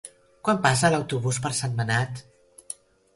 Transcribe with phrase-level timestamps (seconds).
[0.47, 2.23] Quan passa l'autobús per Sentmenat?